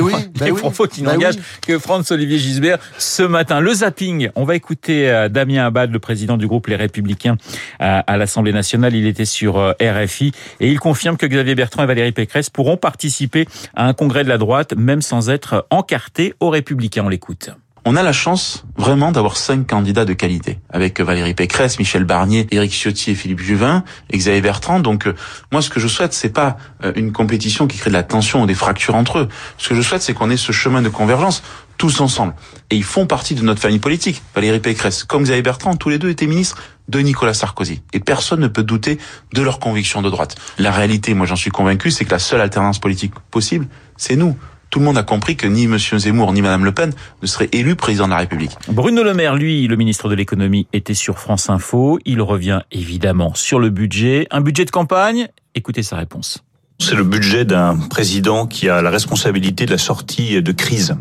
oui, 0.00 0.14
les 0.40 0.52
propos 0.52 0.84
oui, 0.84 0.88
qui 0.88 1.02
n'engagent 1.02 1.36
oui. 1.36 1.42
que 1.66 1.78
Franz-Olivier 1.78 2.38
Gisbert 2.38 2.78
ce 2.96 3.22
matin. 3.22 3.60
Le 3.60 3.74
zapping, 3.74 4.30
on 4.36 4.44
va 4.44 4.56
écouter 4.56 5.10
euh, 5.10 5.28
Damien 5.28 5.66
Abad, 5.66 5.92
le 5.92 5.98
président 5.98 6.38
du 6.38 6.46
groupe 6.46 6.66
Les 6.66 6.76
Républicains 6.76 7.36
à, 7.78 7.98
à 8.00 8.16
l'Assemblée 8.16 8.54
nationale. 8.54 8.94
Il 8.94 9.06
était 9.06 9.26
sur 9.26 9.58
euh, 9.58 9.72
RFI 9.82 10.32
et 10.60 10.70
il 10.70 10.80
confirme 10.80 11.18
que 11.18 11.26
Xavier 11.26 11.54
Bertrand 11.54 11.82
et 11.82 11.86
Valérie 11.86 12.12
Pécresse 12.12 12.48
pourront 12.48 12.78
participer 12.78 13.46
à 13.74 13.86
un 13.86 13.92
congrès 13.92 14.24
de 14.24 14.30
la 14.30 14.38
droite, 14.38 14.74
même 14.76 15.02
sans 15.02 15.28
être 15.28 15.66
encartés 15.68 16.32
aux 16.40 16.48
Républicains. 16.48 17.04
On 17.04 17.10
l'écoute. 17.10 17.50
On 17.84 17.96
a 17.96 18.02
la 18.04 18.12
chance 18.12 18.64
vraiment 18.76 19.10
d'avoir 19.10 19.36
cinq 19.36 19.66
candidats 19.66 20.04
de 20.04 20.12
qualité, 20.12 20.60
avec 20.70 21.00
Valérie 21.00 21.34
Pécresse, 21.34 21.80
Michel 21.80 22.04
Barnier, 22.04 22.46
Éric 22.52 22.72
Ciotti 22.72 23.10
et 23.10 23.14
Philippe 23.16 23.40
Juvin, 23.40 23.82
et 24.10 24.18
Xavier 24.18 24.40
Bertrand. 24.40 24.78
Donc 24.78 25.08
euh, 25.08 25.16
moi, 25.50 25.62
ce 25.62 25.68
que 25.68 25.80
je 25.80 25.88
souhaite, 25.88 26.12
c'est 26.12 26.32
pas 26.32 26.58
euh, 26.84 26.92
une 26.94 27.10
compétition 27.10 27.66
qui 27.66 27.78
crée 27.78 27.90
de 27.90 27.94
la 27.94 28.04
tension 28.04 28.42
ou 28.42 28.46
des 28.46 28.54
fractures 28.54 28.94
entre 28.94 29.18
eux. 29.18 29.28
Ce 29.58 29.68
que 29.68 29.74
je 29.74 29.82
souhaite, 29.82 30.02
c'est 30.02 30.14
qu'on 30.14 30.30
ait 30.30 30.36
ce 30.36 30.52
chemin 30.52 30.80
de 30.80 30.88
convergence 30.88 31.42
tous 31.76 32.00
ensemble. 32.00 32.34
Et 32.70 32.76
ils 32.76 32.84
font 32.84 33.06
partie 33.06 33.34
de 33.34 33.42
notre 33.42 33.60
famille 33.60 33.80
politique. 33.80 34.22
Valérie 34.36 34.60
Pécresse, 34.60 35.02
comme 35.02 35.24
Xavier 35.24 35.42
Bertrand, 35.42 35.74
tous 35.74 35.88
les 35.88 35.98
deux 35.98 36.10
étaient 36.10 36.28
ministres 36.28 36.62
de 36.88 37.00
Nicolas 37.00 37.34
Sarkozy. 37.34 37.82
Et 37.92 37.98
personne 37.98 38.38
ne 38.38 38.46
peut 38.46 38.62
douter 38.62 38.98
de 39.32 39.42
leurs 39.42 39.58
convictions 39.58 40.02
de 40.02 40.10
droite. 40.10 40.36
La 40.58 40.70
réalité, 40.70 41.14
moi 41.14 41.26
j'en 41.26 41.34
suis 41.34 41.50
convaincu, 41.50 41.90
c'est 41.90 42.04
que 42.04 42.12
la 42.12 42.20
seule 42.20 42.40
alternance 42.40 42.78
politique 42.78 43.12
possible, 43.32 43.66
c'est 43.96 44.14
nous. 44.14 44.36
Tout 44.72 44.78
le 44.78 44.86
monde 44.86 44.96
a 44.96 45.02
compris 45.02 45.36
que 45.36 45.46
ni 45.46 45.64
M. 45.64 45.76
Zemmour 45.76 46.32
ni 46.32 46.40
Mme 46.40 46.64
Le 46.64 46.72
Pen 46.72 46.94
ne 47.20 47.26
seraient 47.26 47.50
élus 47.52 47.76
président 47.76 48.06
de 48.06 48.10
la 48.12 48.16
République. 48.16 48.52
Bruno 48.68 49.02
Le 49.02 49.12
Maire, 49.12 49.36
lui, 49.36 49.68
le 49.68 49.76
ministre 49.76 50.08
de 50.08 50.14
l'économie, 50.14 50.66
était 50.72 50.94
sur 50.94 51.18
France 51.18 51.50
Info. 51.50 51.98
Il 52.06 52.22
revient 52.22 52.62
évidemment 52.72 53.34
sur 53.34 53.58
le 53.58 53.68
budget. 53.68 54.26
Un 54.30 54.40
budget 54.40 54.64
de 54.64 54.70
campagne? 54.70 55.28
Écoutez 55.54 55.82
sa 55.82 55.96
réponse. 55.96 56.42
C'est 56.78 56.94
le 56.94 57.04
budget 57.04 57.44
d'un 57.44 57.76
président 57.76 58.46
qui 58.46 58.70
a 58.70 58.80
la 58.80 58.88
responsabilité 58.88 59.66
de 59.66 59.72
la 59.72 59.78
sortie 59.78 60.40
de 60.40 60.52
crise. 60.52 60.96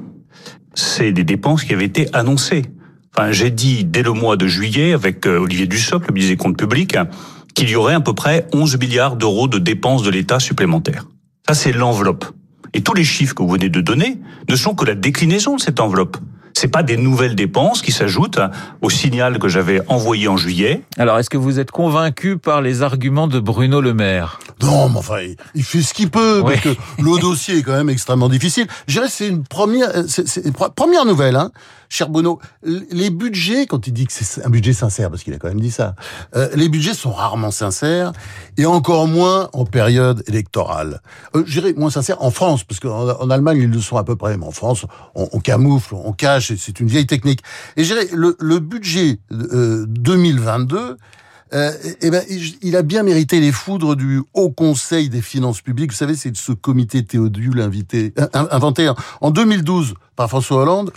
C'est 0.74 1.14
des 1.14 1.24
dépenses 1.24 1.64
qui 1.64 1.74
avaient 1.74 1.86
été 1.86 2.10
annoncées. 2.12 2.64
Enfin, 3.16 3.32
j'ai 3.32 3.52
dit 3.52 3.86
dès 3.86 4.04
le 4.04 4.12
mois 4.12 4.36
de 4.36 4.48
juillet 4.48 4.92
avec 4.92 5.26
euh, 5.26 5.40
Olivier 5.40 5.68
Dussopt, 5.68 6.06
le 6.10 6.14
ministre 6.14 6.34
des 6.34 6.38
Comptes 6.38 6.58
publics, 6.58 6.98
qu'il 7.56 7.70
y 7.70 7.78
aurait 7.78 7.94
à 7.94 8.02
peu 8.02 8.14
près 8.14 8.48
11 8.52 8.78
milliards 8.80 9.16
d'euros 9.16 9.48
de 9.48 9.60
dépenses 9.60 10.04
de 10.04 10.10
l'État 10.10 10.42
supplémentaires. 10.42 11.06
Ça, 11.48 11.54
c'est 11.54 11.72
l'enveloppe. 11.72 12.26
Et 12.74 12.82
tous 12.82 12.94
les 12.94 13.04
chiffres 13.04 13.36
que 13.36 13.44
vous 13.44 13.50
venez 13.50 13.70
de 13.70 13.82
donner 13.82 14.20
ne 14.50 14.56
sont 14.56 14.76
que 14.76 14.86
la 14.86 14.96
déclinaison 14.96 15.56
de 15.56 15.62
cette 15.62 15.80
enveloppe. 15.80 16.18
C'est 16.62 16.68
pas 16.68 16.84
des 16.84 16.96
nouvelles 16.96 17.34
dépenses 17.34 17.82
qui 17.82 17.92
s'ajoutent 17.92 18.40
au 18.84 18.92
signal 18.92 19.40
que 19.40 19.48
j'avais 19.48 19.82
envoyé 19.88 20.28
en 20.28 20.38
juillet. 20.38 20.84
Alors, 21.00 21.18
est-ce 21.18 21.32
que 21.32 21.38
vous 21.38 21.58
êtes 21.58 21.72
convaincu 21.72 22.38
par 22.38 22.62
les 22.62 22.84
arguments 22.84 23.26
de 23.28 23.40
Bruno 23.40 23.82
Le 23.82 23.96
Maire? 23.96 24.40
Non, 24.62 24.88
mais 24.90 25.00
enfin, 25.00 25.16
il, 25.56 25.64
fait 25.64 25.82
ce 25.82 25.92
qu'il 25.92 26.12
peut, 26.12 26.40
Oui. 26.46 26.54
parce 26.54 26.76
que 26.76 26.82
le 27.02 27.20
dossier 27.20 27.58
est 27.58 27.64
quand 27.64 27.72
même 27.74 27.90
extrêmement 27.90 28.30
difficile. 28.30 28.68
Je 28.88 28.94
dirais 28.94 29.08
que 29.08 29.12
c'est 29.12 29.28
une 29.28 29.44
première, 29.44 29.90
c'est, 30.08 30.28
c'est 30.28 30.46
une 30.46 30.52
pre- 30.52 30.72
première 30.72 31.04
nouvelle, 31.04 31.36
hein, 31.36 31.50
cher 31.90 32.10
Bruno. 32.10 32.40
Les 32.64 33.10
budgets, 33.10 33.66
quand 33.66 33.88
il 33.88 33.94
dit 33.94 34.06
que 34.06 34.14
c'est 34.14 34.46
un 34.46 34.50
budget 34.52 34.74
sincère, 34.74 35.10
parce 35.10 35.24
qu'il 35.24 35.34
a 35.34 35.40
quand 35.40 35.48
même 35.48 35.60
dit 35.62 35.72
ça, 35.72 35.96
euh, 36.36 36.48
les 36.54 36.70
budgets 36.70 36.94
sont 36.94 37.12
rarement 37.12 37.50
sincères, 37.50 38.12
et 38.60 38.68
encore 38.68 39.08
moins 39.08 39.50
en 39.54 39.66
période 39.66 40.24
électorale. 40.28 41.02
Euh, 41.36 41.42
je 41.48 41.60
dirais 41.60 41.74
moins 41.76 41.90
sincères 41.90 42.22
en 42.22 42.30
France, 42.30 42.64
parce 42.64 42.80
qu'en 42.80 43.10
en 43.20 43.30
Allemagne, 43.32 43.58
ils 43.64 43.72
le 43.72 43.80
sont 43.82 43.98
à 43.98 44.04
peu 44.04 44.16
près, 44.16 44.38
mais 44.38 44.46
en 44.46 44.52
France, 44.52 44.86
on, 45.16 45.28
on 45.32 45.40
camoufle, 45.40 45.96
on 45.96 46.14
cache, 46.14 46.51
c'est 46.58 46.80
une 46.80 46.88
vieille 46.88 47.08
technique. 47.08 47.42
Et 47.78 47.84
je 47.84 47.94
dirais, 47.94 48.08
le, 48.14 48.36
budget 48.60 49.20
euh, 49.32 49.86
2022, 49.88 50.98
euh, 51.54 51.72
eh 52.02 52.10
ben, 52.12 52.24
il- 52.30 52.58
a 52.78 52.82
bien 52.82 53.04
mérité 53.04 53.40
les 53.42 53.52
foudres 53.52 53.96
du 53.98 54.22
Haut 54.34 54.52
Conseil 54.52 55.10
des 55.10 55.22
finances 55.22 55.62
publiques. 55.62 55.92
Vous 55.92 55.98
savez, 55.98 56.16
c'est 56.16 56.36
ce 56.38 56.54
comité 56.54 57.04
Théodule 57.04 57.60
invité, 57.60 58.14
euh, 58.20 58.28
inventé 58.52 58.88
en- 58.88 58.96
en 59.20 59.32
2012 59.32 59.94
François 60.28 60.62
Hollande 60.62 60.92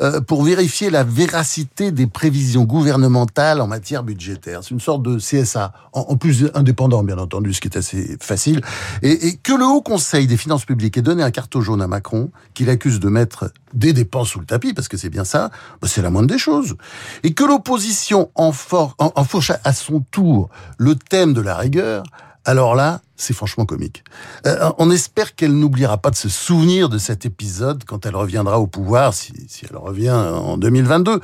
euh, 0.00 0.20
pour 0.20 0.44
vérifier 0.44 0.90
la 0.90 1.02
véracité 1.02 1.90
des 1.90 2.06
prévisions 2.06 2.62
gouvernementales 2.62 3.60
en 3.60 3.66
matière 3.66 4.04
budgétaire. 4.04 4.60
C'est 4.62 4.70
une 4.70 4.80
sorte 4.80 5.02
de 5.02 5.18
CSA, 5.18 5.72
en, 5.92 6.16
plus 6.16 6.48
indépendant, 6.54 7.02
bien 7.02 7.18
entendu, 7.18 7.52
ce 7.52 7.60
qui 7.60 7.66
est 7.66 7.76
assez 7.76 8.16
facile. 8.20 8.60
Et, 9.02 9.38
que 9.42 9.52
le 9.52 9.64
Haut 9.64 9.82
Conseil 9.82 10.28
des 10.28 10.36
finances 10.36 10.64
publiques 10.64 10.96
ait 10.96 11.02
donné 11.02 11.24
un 11.24 11.32
carton 11.32 11.62
jaune 11.62 11.82
à 11.82 11.88
Macron, 11.88 12.30
qu'il 12.54 12.70
accuse 12.70 13.00
de 13.00 13.08
mettre 13.08 13.50
des 13.74 13.92
dépenses 13.92 14.28
sous 14.28 14.38
le 14.38 14.46
tapis, 14.46 14.72
parce 14.72 14.86
que 14.86 14.96
c'est 14.96 15.10
bien 15.10 15.24
ça, 15.24 15.50
bah, 15.82 15.88
c'est 15.88 16.02
la 16.02 16.10
moindre 16.10 16.28
des 16.28 16.38
choses. 16.38 16.76
Et 17.24 17.34
que 17.34 17.42
l'opposition 17.42 18.30
enfourche 18.36 19.52
à 19.64 19.72
son 19.72 20.04
tour 20.12 20.48
le 20.76 20.94
thème 20.94 21.32
de 21.32 21.40
la 21.40 21.56
rigueur, 21.56 22.04
alors 22.48 22.74
là, 22.74 23.02
c'est 23.14 23.34
franchement 23.34 23.66
comique. 23.66 24.02
Euh, 24.46 24.70
on 24.78 24.90
espère 24.90 25.34
qu'elle 25.34 25.52
n'oubliera 25.52 25.98
pas 25.98 26.08
de 26.08 26.16
se 26.16 26.30
souvenir 26.30 26.88
de 26.88 26.96
cet 26.96 27.26
épisode 27.26 27.84
quand 27.84 28.06
elle 28.06 28.16
reviendra 28.16 28.58
au 28.58 28.66
pouvoir, 28.66 29.12
si, 29.12 29.34
si 29.48 29.66
elle 29.68 29.76
revient 29.76 30.12
en 30.12 30.56
2022. 30.56 31.20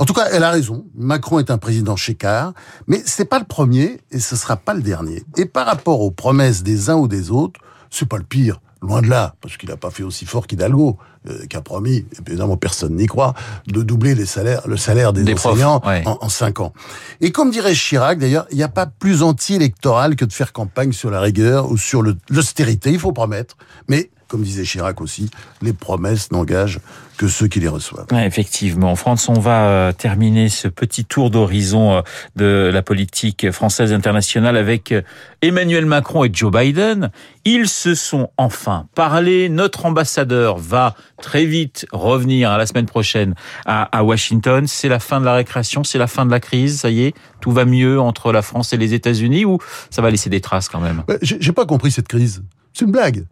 En 0.00 0.04
tout 0.04 0.14
cas, 0.14 0.26
elle 0.32 0.42
a 0.42 0.50
raison. 0.50 0.84
Macron 0.96 1.38
est 1.38 1.52
un 1.52 1.58
président 1.58 1.94
chécard, 1.94 2.54
mais 2.88 3.00
c'est 3.06 3.24
pas 3.24 3.38
le 3.38 3.44
premier 3.44 4.00
et 4.10 4.18
ce 4.18 4.34
sera 4.34 4.56
pas 4.56 4.74
le 4.74 4.82
dernier. 4.82 5.22
Et 5.36 5.44
par 5.44 5.66
rapport 5.66 6.00
aux 6.00 6.10
promesses 6.10 6.64
des 6.64 6.90
uns 6.90 6.96
ou 6.96 7.06
des 7.06 7.30
autres, 7.30 7.60
c'est 7.88 8.08
pas 8.08 8.18
le 8.18 8.24
pire. 8.24 8.60
Loin 8.84 9.00
de 9.00 9.08
là, 9.08 9.34
parce 9.40 9.56
qu'il 9.56 9.70
n'a 9.70 9.76
pas 9.76 9.90
fait 9.90 10.02
aussi 10.02 10.26
fort 10.26 10.46
qu'Hidalgo, 10.46 10.98
euh, 11.28 11.46
qui 11.46 11.56
a 11.56 11.62
promis, 11.62 11.96
et 11.96 12.06
évidemment 12.26 12.58
personne 12.58 12.96
n'y 12.96 13.06
croit, 13.06 13.32
de 13.66 13.82
doubler 13.82 14.14
les 14.14 14.26
salaires, 14.26 14.60
le 14.66 14.76
salaire 14.76 15.14
des, 15.14 15.22
Des 15.22 15.34
profs, 15.34 15.52
enseignants 15.52 15.80
ouais. 15.86 16.02
en, 16.06 16.18
en 16.20 16.28
cinq 16.28 16.60
ans. 16.60 16.74
Et 17.22 17.32
comme 17.32 17.50
dirait 17.50 17.72
Chirac, 17.74 18.18
d'ailleurs, 18.18 18.46
il 18.50 18.58
n'y 18.58 18.62
a 18.62 18.68
pas 18.68 18.86
plus 18.86 19.22
anti-électoral 19.22 20.16
que 20.16 20.26
de 20.26 20.32
faire 20.32 20.52
campagne 20.52 20.92
sur 20.92 21.10
la 21.10 21.20
rigueur 21.20 21.70
ou 21.70 21.78
sur 21.78 22.02
l'austérité. 22.02 22.92
Il 22.92 22.98
faut 22.98 23.12
promettre. 23.12 23.56
Mais, 23.88 24.10
comme 24.28 24.42
disait 24.42 24.64
Chirac 24.64 25.00
aussi, 25.00 25.30
les 25.62 25.72
promesses 25.72 26.30
n'engagent 26.30 26.80
que 27.16 27.28
ceux 27.28 27.46
qui 27.46 27.60
les 27.60 27.68
reçoivent. 27.68 28.06
Ouais, 28.10 28.26
effectivement. 28.26 28.96
France, 28.96 29.28
on 29.28 29.38
va 29.38 29.66
euh, 29.66 29.92
terminer 29.92 30.48
ce 30.48 30.66
petit 30.66 31.04
tour 31.04 31.30
d'horizon 31.30 31.92
euh, 31.92 32.02
de 32.34 32.70
la 32.72 32.82
politique 32.82 33.50
française 33.52 33.92
internationale 33.92 34.56
avec 34.56 34.90
euh, 34.90 35.02
Emmanuel 35.40 35.86
Macron 35.86 36.24
et 36.24 36.30
Joe 36.32 36.50
Biden. 36.50 37.10
Ils 37.44 37.68
se 37.68 37.94
sont 37.94 38.30
enfin 38.36 38.88
parlé. 38.94 39.48
Notre 39.48 39.86
ambassadeur 39.86 40.58
va 40.58 40.96
très 41.22 41.44
vite 41.44 41.86
revenir 41.92 42.50
à 42.50 42.58
la 42.58 42.66
semaine 42.66 42.86
prochaine 42.86 43.34
à, 43.64 43.84
à 43.96 44.02
Washington. 44.02 44.66
C'est 44.66 44.88
la 44.88 44.98
fin 44.98 45.20
de 45.20 45.24
la 45.24 45.34
récréation, 45.34 45.84
c'est 45.84 45.98
la 45.98 46.08
fin 46.08 46.26
de 46.26 46.32
la 46.32 46.40
crise. 46.40 46.80
Ça 46.80 46.90
y 46.90 47.04
est, 47.04 47.14
tout 47.40 47.52
va 47.52 47.64
mieux 47.64 48.00
entre 48.00 48.32
la 48.32 48.42
France 48.42 48.72
et 48.72 48.76
les 48.76 48.92
États-Unis 48.92 49.44
ou 49.44 49.58
ça 49.90 50.02
va 50.02 50.10
laisser 50.10 50.30
des 50.30 50.40
traces 50.40 50.68
quand 50.68 50.80
même? 50.80 51.04
Ouais, 51.08 51.18
j'ai 51.22 51.52
pas 51.52 51.66
compris 51.66 51.92
cette 51.92 52.08
crise. 52.08 52.42
C'est 52.72 52.84
une 52.84 52.90
blague. 52.90 53.24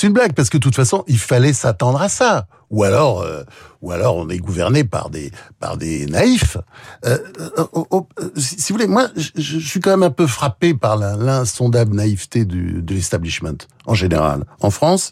C'est 0.00 0.06
une 0.06 0.14
blague 0.14 0.32
parce 0.32 0.48
que 0.48 0.56
de 0.56 0.62
toute 0.62 0.76
façon, 0.76 1.04
il 1.08 1.18
fallait 1.18 1.52
s'attendre 1.52 2.00
à 2.00 2.08
ça. 2.08 2.46
Ou 2.70 2.84
alors, 2.84 3.20
euh, 3.20 3.42
ou 3.82 3.92
alors 3.92 4.16
on 4.16 4.30
est 4.30 4.38
gouverné 4.38 4.82
par 4.82 5.10
des 5.10 5.30
par 5.58 5.76
des 5.76 6.06
naïfs. 6.06 6.56
Euh, 7.04 7.18
euh, 7.58 8.30
si, 8.34 8.72
vous 8.72 8.78
voulez, 8.78 8.86
moi, 8.86 9.08
je, 9.14 9.28
je, 9.34 9.58
suis 9.58 9.78
quand 9.80 9.90
même 9.90 10.02
un 10.02 10.10
peu 10.10 10.26
frappé 10.26 10.72
par 10.72 10.96
l'insondable 10.96 11.94
naïveté 11.94 12.46
du, 12.46 12.80
de 12.80 12.94
l'establishment 12.94 13.58
en 13.84 13.92
général 13.92 14.46
en 14.62 14.70
France. 14.70 15.10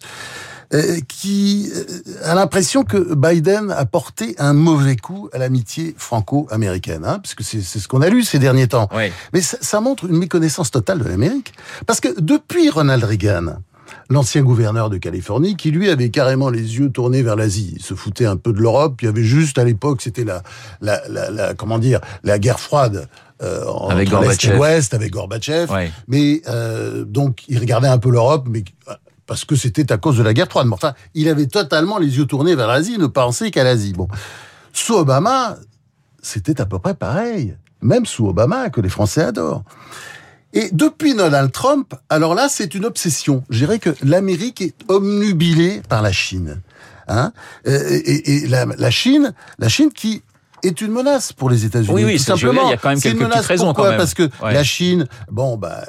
Euh, 0.75 0.99
qui 1.09 1.71
euh, 1.75 2.31
a 2.31 2.35
l'impression 2.35 2.85
que 2.85 3.15
Biden 3.15 3.71
a 3.71 3.87
porté 3.87 4.35
un 4.37 4.53
mauvais 4.53 4.97
coup 4.97 5.31
à 5.33 5.39
l'amitié 5.39 5.95
franco-américaine, 5.97 7.07
hein, 7.07 7.21
parce 7.21 7.35
que 7.35 7.43
c'est 7.43 7.63
ce 7.63 7.89
qu'on 7.89 8.03
a 8.03 8.11
lu 8.11 8.23
ces 8.23 8.39
derniers 8.39 8.69
temps. 8.69 8.87
Mais 9.33 9.41
ça, 9.41 9.57
ça, 9.63 9.81
montre 9.81 10.05
une 10.05 10.19
méconnaissance 10.19 10.71
totale 10.71 10.99
de 10.99 11.09
l'Amérique, 11.09 11.55
parce 11.87 12.01
que 12.01 12.21
depuis 12.21 12.69
Ronald 12.69 13.03
Reagan, 13.03 13.63
l'ancien 14.11 14.43
gouverneur 14.43 14.91
de 14.91 14.97
Californie, 14.97 15.57
qui 15.57 15.71
lui 15.71 15.89
avait 15.91 16.11
carrément 16.11 16.51
les 16.51 16.79
yeux 16.79 16.91
tournés 16.91 17.23
vers 17.23 17.37
l'Asie. 17.37 17.75
Il 17.77 17.83
se 17.83 17.95
foutait 17.95 18.27
un 18.27 18.37
peu 18.37 18.53
de 18.53 18.61
l'Europe. 18.61 19.01
Il 19.03 19.07
y 19.07 19.09
avait 19.09 19.25
juste 19.25 19.59
à 19.59 19.65
l'époque, 19.65 20.03
c'était 20.03 20.25
la, 20.25 20.43
la, 20.81 21.01
la, 21.09 21.31
la, 21.31 21.55
comment 21.55 21.79
dire, 21.79 22.01
la 22.25 22.39
guerre 22.39 22.61
froide. 22.61 23.09
Euh, 23.41 23.65
avec 23.89 24.13
entre 24.13 24.29
l'Est 24.29 24.45
et 24.45 24.53
l'Ouest, 24.53 24.95
avec 24.95 25.13
Gorbatchev. 25.13 25.73
Mais 26.09 26.43
euh, 26.49 27.05
donc, 27.05 27.45
il 27.47 27.59
regardait 27.59 27.89
un 27.89 27.99
peu 27.99 28.11
l'Europe, 28.11 28.49
mais 28.51 28.65
parce 29.27 29.45
que 29.45 29.55
c'était 29.55 29.93
à 29.93 29.97
cause 29.99 30.19
de 30.19 30.25
la 30.25 30.35
guerre 30.35 30.49
froide. 30.49 30.67
Mais 30.67 30.75
enfin, 30.75 30.95
il 31.15 31.29
avait 31.29 31.47
totalement 31.47 31.99
les 31.99 32.17
yeux 32.19 32.27
tournés 32.27 32.57
vers 32.57 32.67
l'Asie, 32.67 32.99
ne 32.99 33.07
pensait 33.07 33.51
qu'à 33.51 33.63
l'Asie. 33.63 33.93
Bon, 33.93 34.09
sous 34.73 34.95
Obama, 34.95 35.57
c'était 36.21 36.61
à 36.61 36.67
peu 36.67 36.79
près 36.81 36.95
pareil. 36.95 37.57
Même 37.81 38.07
sous 38.07 38.27
Obama, 38.27 38.71
que 38.71 38.81
les 38.81 38.89
Français 38.89 39.23
adorent. 39.23 39.63
Et 40.55 40.71
depuis 40.73 41.15
Donald 41.15 41.53
Trump, 41.53 41.95
alors 42.09 42.35
là, 42.35 42.49
c'est 42.49 42.75
une 42.75 42.85
obsession. 42.85 43.45
Je 43.51 43.59
dirais 43.59 43.79
que 43.79 43.91
l'Amérique 44.03 44.63
est 44.63 44.75
omnubilée 44.89 45.83
par 45.89 46.03
la 46.03 46.13
Chine. 46.13 46.61
Hein 47.09 47.33
et, 47.65 48.45
et, 48.45 48.47
la, 48.49 48.67
la, 48.67 48.91
Chine, 48.91 49.33
la 49.59 49.69
Chine 49.69 49.91
qui 49.93 50.23
est 50.63 50.81
une 50.81 50.93
menace 50.93 51.33
pour 51.33 51.51
les 51.51 51.65
États-Unis. 51.65 51.95
Oui, 51.95 52.05
oui, 52.05 52.17
tout 52.17 52.25
simplement. 52.25 52.67
Il 52.67 52.71
y 52.71 52.73
a 52.73 52.77
quand 52.77 52.89
même 52.89 53.01
quelques 53.01 53.19
petites 53.19 53.45
raisons. 53.45 53.67
Pourquoi 53.67 53.85
quand 53.85 53.91
même. 53.91 53.99
Parce 53.99 54.15
que 54.15 54.29
la 54.43 54.65
Chine, 54.65 55.07
bon, 55.31 55.57
bah, 55.57 55.85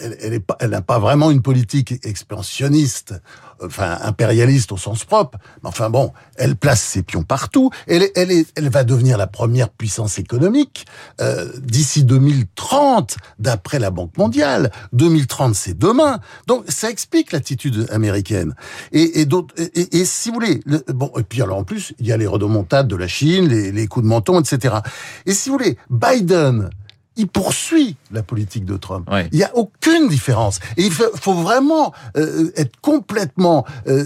elle, 0.00 0.16
elle, 0.20 0.34
est 0.34 0.40
pas, 0.40 0.56
elle 0.60 0.70
n'a 0.70 0.82
pas 0.82 0.98
vraiment 0.98 1.30
une 1.30 1.42
politique 1.42 1.94
expansionniste 2.04 3.14
enfin 3.62 3.98
impérialiste 4.02 4.72
au 4.72 4.76
sens 4.76 5.04
propre, 5.04 5.38
mais 5.62 5.68
enfin 5.68 5.90
bon, 5.90 6.12
elle 6.36 6.56
place 6.56 6.82
ses 6.82 7.02
pions 7.02 7.22
partout. 7.22 7.70
Elle, 7.86 8.08
elle, 8.14 8.30
est, 8.30 8.46
elle 8.56 8.68
va 8.68 8.84
devenir 8.84 9.18
la 9.18 9.26
première 9.26 9.68
puissance 9.68 10.18
économique 10.18 10.86
euh, 11.20 11.50
d'ici 11.58 12.04
2030, 12.04 13.16
d'après 13.38 13.78
la 13.78 13.90
Banque 13.90 14.16
mondiale. 14.18 14.70
2030, 14.92 15.54
c'est 15.54 15.78
demain. 15.78 16.20
Donc 16.46 16.64
ça 16.68 16.90
explique 16.90 17.32
l'attitude 17.32 17.86
américaine. 17.90 18.54
Et, 18.92 19.20
et, 19.20 19.28
et, 19.56 19.98
et, 19.98 20.04
si 20.04 20.28
vous 20.28 20.34
voulez, 20.34 20.60
le, 20.66 20.84
bon, 20.88 21.10
et 21.18 21.22
puis 21.22 21.42
alors 21.42 21.58
en 21.58 21.64
plus, 21.64 21.94
il 21.98 22.06
y 22.06 22.12
a 22.12 22.16
les 22.16 22.26
redemontades 22.26 22.88
de 22.88 22.96
la 22.96 23.08
Chine, 23.08 23.48
les, 23.48 23.72
les 23.72 23.86
coups 23.86 24.04
de 24.04 24.08
menton, 24.08 24.40
etc. 24.40 24.76
Et 25.24 25.32
si 25.32 25.48
vous 25.48 25.58
voulez, 25.58 25.78
Biden 25.90 26.70
il 27.16 27.28
poursuit 27.28 27.96
la 28.12 28.22
politique 28.22 28.64
de 28.64 28.76
Trump. 28.76 29.08
Il 29.32 29.38
n'y 29.38 29.44
a 29.44 29.54
aucune 29.56 30.08
différence. 30.08 30.60
Et 30.76 30.84
il 30.84 30.92
faut, 30.92 31.34
vraiment 31.34 31.92
euh, 32.16 32.50
être 32.56 32.80
complètement 32.80 33.64
euh, 33.88 34.04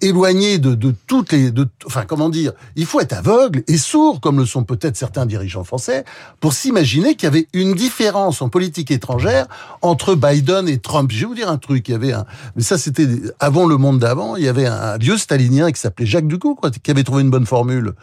éloigné 0.00 0.58
de, 0.58 0.74
de, 0.74 0.94
toutes 1.06 1.32
les... 1.32 1.50
De, 1.50 1.68
enfin, 1.86 2.04
comment 2.06 2.28
dire 2.28 2.52
Il 2.76 2.86
faut 2.86 3.00
être 3.00 3.12
aveugle 3.12 3.62
et 3.66 3.78
sourd, 3.78 4.20
comme 4.20 4.38
le 4.38 4.46
sont 4.46 4.64
peut-être 4.64 4.96
certains 4.96 5.26
dirigeants 5.26 5.64
français, 5.64 6.04
pour 6.40 6.52
s'imaginer 6.52 7.14
qu'il 7.14 7.24
y 7.24 7.26
avait 7.26 7.48
une 7.52 7.74
différence 7.74 8.42
en 8.42 8.48
politique 8.48 8.90
étrangère 8.90 9.46
entre 9.82 10.14
Biden 10.14 10.68
et 10.68 10.78
Trump. 10.78 11.10
Je 11.12 11.20
vais 11.20 11.26
vous 11.26 11.34
dire 11.34 11.48
un 11.48 11.58
truc. 11.58 11.88
Il 11.88 11.92
y 11.92 11.94
avait 11.94 12.12
un... 12.12 12.26
Mais 12.56 12.62
ça, 12.62 12.78
c'était 12.78 13.08
avant 13.40 13.66
le 13.66 13.76
monde 13.76 13.98
d'avant. 13.98 14.36
Il 14.36 14.44
y 14.44 14.48
avait 14.48 14.66
un, 14.66 14.98
vieux 14.98 15.18
stalinien 15.18 15.72
qui 15.72 15.80
s'appelait 15.80 16.06
Jacques 16.06 16.28
Ducou, 16.28 16.54
quoi, 16.54 16.70
qui 16.70 16.90
avait 16.90 17.04
trouvé 17.04 17.22
une 17.22 17.30
bonne 17.30 17.46
formule. 17.46 17.94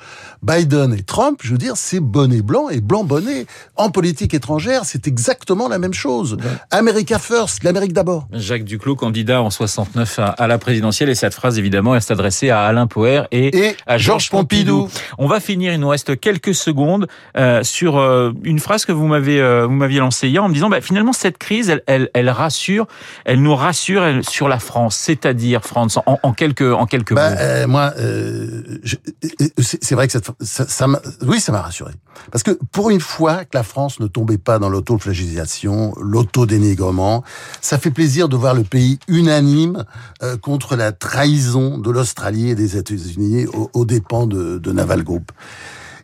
Biden 0.43 0.93
et 0.93 1.03
Trump, 1.03 1.39
je 1.43 1.51
veux 1.51 1.57
dire, 1.57 1.77
c'est 1.77 1.99
bonnet 1.99 2.41
blanc 2.41 2.69
et 2.69 2.81
blanc 2.81 3.03
bonnet. 3.03 3.45
En 3.75 3.91
politique 3.91 4.30
étrangère, 4.33 4.85
c'est 4.85 5.07
exactement 5.07 5.67
la 5.67 5.79
même 5.79 5.93
chose. 5.93 6.37
America 6.71 7.19
first, 7.19 7.63
l'Amérique 7.63 7.93
d'abord. 7.93 8.27
Jacques 8.31 8.63
Duclos, 8.63 8.95
candidat 8.95 9.41
en 9.41 9.49
69 9.49 10.19
à, 10.37 10.47
la 10.47 10.57
présidentielle, 10.57 11.09
et 11.09 11.15
cette 11.15 11.33
phrase, 11.33 11.57
évidemment, 11.57 11.95
elle 11.95 12.01
s'adressait 12.01 12.49
à 12.49 12.63
Alain 12.63 12.87
Poher 12.87 13.23
et, 13.31 13.75
à 13.87 13.97
Georges 13.97 14.29
Pompidou. 14.29 14.89
On 15.17 15.27
va 15.27 15.39
finir, 15.39 15.73
il 15.73 15.79
nous 15.79 15.89
reste 15.89 16.19
quelques 16.19 16.55
secondes, 16.55 17.07
euh, 17.37 17.63
sur 17.63 17.97
euh, 17.97 18.31
une 18.43 18.59
phrase 18.59 18.85
que 18.85 18.91
vous 18.91 19.07
m'avez 19.07 19.41
euh, 19.41 19.65
vous 19.65 19.73
m'aviez 19.73 19.99
lancée 19.99 20.27
hier 20.27 20.43
en 20.43 20.49
me 20.49 20.53
disant, 20.53 20.69
bah, 20.69 20.81
finalement, 20.81 21.13
cette 21.13 21.37
crise, 21.37 21.69
elle, 21.69 21.83
elle, 21.87 22.09
elle 22.13 22.29
rassure, 22.29 22.87
elle 23.25 23.41
nous 23.41 23.55
rassure 23.55 24.03
elle, 24.03 24.23
sur 24.23 24.47
la 24.47 24.59
France, 24.59 24.95
c'est-à-dire, 24.95 25.63
France, 25.63 25.97
en, 25.97 26.19
en, 26.21 26.33
quelques, 26.33 26.61
en 26.61 26.85
quelques 26.85 27.13
bah, 27.13 27.31
mots. 27.31 27.37
Euh, 27.39 27.67
moi, 27.67 27.93
euh, 27.97 28.79
c'est 29.57 29.95
vrai 29.95 30.07
que 30.07 30.13
ça, 30.13 30.67
ça 30.67 30.87
oui, 31.23 31.39
ça 31.39 31.51
m'a 31.51 31.61
rassuré. 31.61 31.93
Parce 32.31 32.43
que 32.43 32.51
pour 32.71 32.89
une 32.89 32.99
fois 32.99 33.45
que 33.45 33.51
la 33.53 33.63
France 33.63 33.99
ne 33.99 34.07
tombait 34.21 34.37
pas 34.37 34.59
dans 34.59 34.69
l'autoflagellisation, 34.69 35.95
l'autodénigrement. 35.99 37.23
Ça 37.59 37.79
fait 37.79 37.89
plaisir 37.89 38.29
de 38.29 38.35
voir 38.35 38.53
le 38.53 38.63
pays 38.63 38.99
unanime 39.07 39.83
euh, 40.21 40.37
contre 40.37 40.75
la 40.75 40.91
trahison 40.91 41.79
de 41.79 41.89
l'Australie 41.89 42.51
et 42.51 42.55
des 42.55 42.77
États-Unis 42.77 43.47
aux, 43.73 43.85
dépens 43.85 44.27
de, 44.27 44.71
Naval 44.71 45.03
Group. 45.03 45.31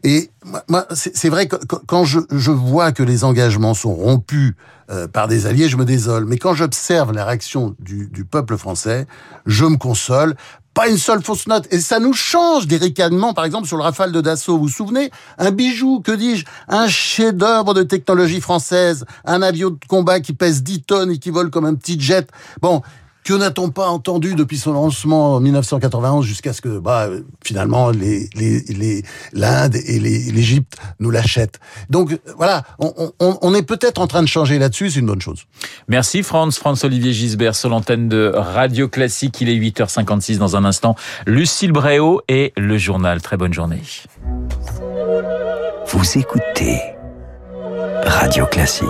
Et 0.04 0.32
moi, 0.68 0.88
c'est 0.94 1.30
vrai 1.30 1.48
que 1.48 1.58
quand 1.86 2.06
je, 2.06 2.20
je, 2.32 2.52
vois 2.52 2.92
que 2.92 3.04
les 3.04 3.24
engagements 3.24 3.76
sont 3.76 3.94
rompus 3.94 4.56
euh, 4.90 5.08
par 5.08 5.28
des 5.28 5.46
alliés, 5.46 5.70
je 5.70 5.78
me 5.78 5.86
désole. 5.86 6.26
Mais 6.26 6.38
quand 6.38 6.56
j'observe 6.56 7.14
la 7.14 7.24
réaction 7.24 7.76
du, 7.80 8.08
du, 8.08 8.26
peuple 8.26 8.58
français, 8.58 9.06
je 9.46 9.66
me 9.66 9.78
console 9.78 10.36
pas 10.78 10.90
une 10.90 10.98
seule 11.00 11.24
fausse 11.24 11.48
note. 11.48 11.68
Et 11.72 11.80
ça 11.80 12.00
nous 12.00 12.14
change 12.14 12.68
des 12.68 12.78
ricanements, 12.78 13.34
par 13.34 13.46
exemple, 13.46 13.68
sur 13.68 13.78
le 13.78 13.84
Rafale 13.84 14.12
de 14.12 14.22
Dassault. 14.22 14.60
Vous 14.60 14.66
vous 14.66 14.70
souvenez? 14.70 15.10
Un 15.40 15.50
bijou, 15.50 16.02
que 16.02 16.12
dis-je? 16.12 16.46
Un 16.68 16.88
chef-d'œuvre 16.88 17.74
de 17.74 17.82
technologie 17.82 18.42
française. 18.42 19.04
Un 19.26 19.42
avion 19.42 19.72
de 19.72 19.80
combat 19.88 20.20
qui 20.20 20.34
pèse 20.34 20.62
10 20.62 20.84
tonnes 20.84 21.10
et 21.10 21.18
qui 21.18 21.32
vole 21.32 21.50
comme 21.50 21.66
un 21.66 21.74
petit 21.74 22.00
jet. 22.00 22.30
Bon, 22.62 22.84
que 23.28 23.34
n'a-t-on 23.34 23.72
pas 23.72 23.90
entendu 23.90 24.36
depuis 24.36 24.58
son 24.58 24.72
lancement 24.72 25.36
en 25.36 25.40
1991 25.42 26.26
jusqu'à 26.26 26.54
ce 26.54 26.62
que 26.62 26.80
bah, 26.80 27.10
finalement 27.44 27.90
les, 27.90 28.30
les, 28.36 28.62
les, 28.70 29.04
l'Inde 29.34 29.76
et 29.76 30.00
l'Égypte 30.00 30.78
nous 31.02 31.12
l'achètent? 31.12 31.60
Donc 31.90 32.18
voilà, 32.38 32.64
on, 32.80 33.12
on, 33.20 33.38
on 33.42 33.54
est 33.54 33.64
peut-être 33.64 34.00
en 34.00 34.08
train 34.08 34.22
de 34.22 34.30
changer 34.30 34.60
là-dessus, 34.60 34.92
c'est 34.92 35.02
une 35.02 35.08
bonne 35.08 35.22
chose. 35.22 35.44
Merci 35.90 36.24
Franz, 36.24 36.58
Franz-Olivier 36.58 37.12
Gisbert 37.12 37.54
sur 37.54 37.68
l'antenne 37.68 38.08
de 38.08 38.32
Radio 38.34 38.88
Classique. 38.88 39.42
Il 39.42 39.50
est 39.50 39.58
8h56 39.58 40.38
dans 40.38 40.56
un 40.56 40.64
instant. 40.64 40.96
Lucille 41.26 41.74
Bréau 41.74 42.22
et 42.30 42.54
le 42.56 42.78
journal. 42.78 43.22
Très 43.22 43.36
bonne 43.36 43.54
journée. 43.54 43.82
Vous 45.88 46.18
écoutez 46.18 46.80
Radio 48.06 48.46
Classique. 48.46 48.88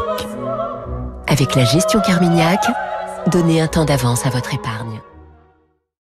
Avec 1.25 1.55
la 1.55 1.65
gestion 1.65 1.99
Carmignac, 2.01 2.61
Donnez 3.27 3.59
un 3.59 3.67
temps 3.67 3.83
d'avance 3.83 4.25
à 4.25 4.29
votre 4.29 4.53
épargne. 4.53 4.96